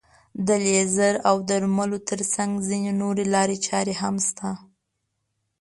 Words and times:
د 0.47 0.49
لیزر 0.65 1.13
او 1.29 1.35
درملو 1.49 1.97
تر 2.09 2.19
څنګ 2.33 2.51
ځينې 2.67 2.91
نورې 3.01 3.23
لارې 3.33 3.57
چارې 3.67 3.93
هم 4.01 4.15
شته. 4.27 4.49